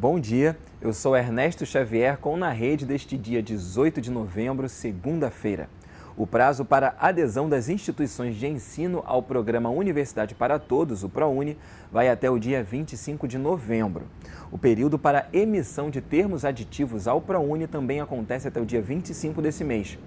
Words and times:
Bom 0.00 0.18
dia, 0.18 0.56
eu 0.80 0.94
sou 0.94 1.14
Ernesto 1.14 1.66
Xavier 1.66 2.16
com 2.16 2.34
Na 2.34 2.50
Rede 2.50 2.86
deste 2.86 3.18
dia 3.18 3.42
18 3.42 4.00
de 4.00 4.10
novembro, 4.10 4.66
segunda-feira. 4.66 5.68
O 6.16 6.26
prazo 6.26 6.64
para 6.64 6.94
adesão 6.98 7.50
das 7.50 7.68
instituições 7.68 8.36
de 8.36 8.46
ensino 8.46 9.02
ao 9.04 9.22
programa 9.22 9.68
Universidade 9.68 10.34
para 10.34 10.58
Todos, 10.58 11.04
o 11.04 11.08
ProUni, 11.10 11.58
vai 11.92 12.08
até 12.08 12.30
o 12.30 12.38
dia 12.38 12.62
25 12.62 13.28
de 13.28 13.36
novembro. 13.36 14.06
O 14.50 14.56
período 14.56 14.98
para 14.98 15.28
emissão 15.34 15.90
de 15.90 16.00
termos 16.00 16.46
aditivos 16.46 17.06
ao 17.06 17.20
ProUni 17.20 17.66
também 17.66 18.00
acontece 18.00 18.48
até 18.48 18.58
o 18.58 18.64
dia 18.64 18.80
25 18.80 19.42
desse 19.42 19.62
mês. 19.64 19.98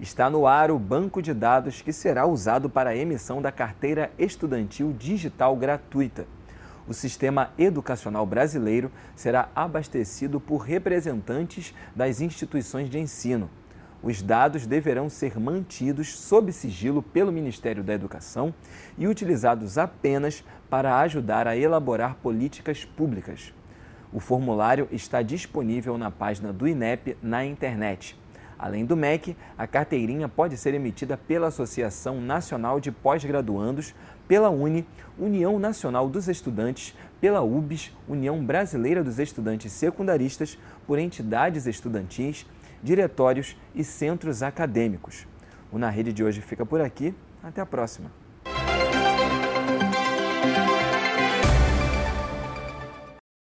Está 0.00 0.30
no 0.30 0.46
ar 0.46 0.70
o 0.70 0.78
banco 0.78 1.20
de 1.20 1.34
dados 1.34 1.82
que 1.82 1.92
será 1.92 2.26
usado 2.26 2.70
para 2.70 2.88
a 2.88 2.96
emissão 2.96 3.42
da 3.42 3.52
carteira 3.52 4.10
estudantil 4.18 4.94
digital 4.98 5.54
gratuita. 5.54 6.26
O 6.88 6.94
sistema 6.94 7.50
educacional 7.58 8.24
brasileiro 8.24 8.90
será 9.14 9.50
abastecido 9.54 10.40
por 10.40 10.62
representantes 10.62 11.74
das 11.94 12.22
instituições 12.22 12.88
de 12.88 12.98
ensino. 12.98 13.50
Os 14.02 14.22
dados 14.22 14.66
deverão 14.66 15.10
ser 15.10 15.38
mantidos 15.38 16.18
sob 16.18 16.50
sigilo 16.52 17.02
pelo 17.02 17.30
Ministério 17.30 17.84
da 17.84 17.92
Educação 17.92 18.54
e 18.96 19.06
utilizados 19.06 19.76
apenas 19.76 20.42
para 20.70 21.00
ajudar 21.00 21.46
a 21.46 21.54
elaborar 21.54 22.14
políticas 22.14 22.82
públicas. 22.82 23.52
O 24.12 24.20
formulário 24.20 24.86
está 24.92 25.22
disponível 25.22 25.96
na 25.96 26.10
página 26.10 26.52
do 26.52 26.68
INEP 26.68 27.16
na 27.22 27.44
internet. 27.44 28.14
Além 28.58 28.84
do 28.84 28.96
MEC, 28.96 29.36
a 29.56 29.66
carteirinha 29.66 30.28
pode 30.28 30.56
ser 30.56 30.74
emitida 30.74 31.16
pela 31.16 31.48
Associação 31.48 32.20
Nacional 32.20 32.78
de 32.78 32.92
Pós-Graduandos, 32.92 33.94
pela 34.28 34.50
UNE, 34.50 34.86
União 35.18 35.58
Nacional 35.58 36.08
dos 36.08 36.28
Estudantes, 36.28 36.94
pela 37.20 37.40
UBS, 37.40 37.90
União 38.06 38.44
Brasileira 38.44 39.02
dos 39.02 39.18
Estudantes 39.18 39.72
Secundaristas, 39.72 40.58
por 40.86 40.98
entidades 40.98 41.66
estudantis, 41.66 42.46
diretórios 42.82 43.56
e 43.74 43.82
centros 43.82 44.42
acadêmicos. 44.42 45.26
O 45.72 45.78
Na 45.78 45.88
Rede 45.88 46.12
de 46.12 46.22
hoje 46.22 46.40
fica 46.40 46.66
por 46.66 46.80
aqui. 46.80 47.14
Até 47.42 47.60
a 47.60 47.66
próxima. 47.66 48.21